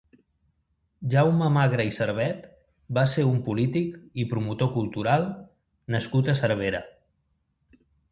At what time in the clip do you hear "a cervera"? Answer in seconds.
6.33-6.81